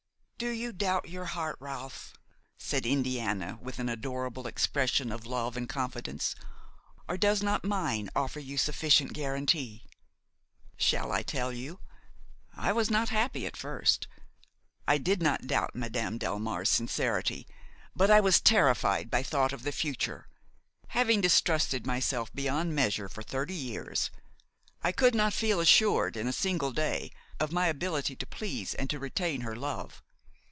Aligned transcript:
"'Do 0.43 0.49
you 0.49 0.71
doubt 0.73 1.07
your 1.07 1.25
heart, 1.25 1.55
Ralph?' 1.59 2.15
said 2.57 2.83
Indiana 2.83 3.59
with 3.61 3.77
an 3.77 3.87
adorable 3.87 4.47
expression 4.47 5.11
of 5.11 5.27
love 5.27 5.55
and 5.55 5.69
confidence, 5.69 6.33
'or 7.07 7.15
does 7.15 7.43
not 7.43 7.63
mine 7.63 8.09
offer 8.15 8.39
you 8.39 8.57
sufficient 8.57 9.13
guarantee?' 9.13 9.85
"Shall 10.77 11.11
I 11.11 11.21
tell 11.21 11.53
you? 11.53 11.79
I 12.57 12.71
was 12.71 12.89
not 12.89 13.09
happy 13.09 13.45
at 13.45 13.55
first. 13.55 14.07
I 14.87 14.97
did 14.97 15.21
not 15.21 15.45
doubt 15.45 15.75
Madame 15.75 16.17
Delmare's 16.17 16.69
sincerity, 16.69 17.45
but 17.95 18.09
I 18.09 18.19
was 18.19 18.41
terrified 18.41 19.11
by 19.11 19.21
thought 19.21 19.53
of 19.53 19.61
the 19.61 19.71
future. 19.71 20.27
Having 20.87 21.21
distrusted 21.21 21.85
myself 21.85 22.33
beyond 22.33 22.73
measure 22.73 23.07
for 23.07 23.21
thirty 23.21 23.53
years, 23.53 24.09
I 24.81 24.91
could 24.91 25.13
not 25.13 25.33
feel 25.33 25.59
assured 25.59 26.17
in 26.17 26.27
a 26.27 26.33
single 26.33 26.71
day 26.71 27.11
of 27.39 27.51
my 27.51 27.67
ability 27.67 28.15
to 28.15 28.25
please 28.25 28.73
and 28.73 28.89
to 28.89 28.97
retain 28.97 29.41
her 29.41 29.55
love. 29.55 30.01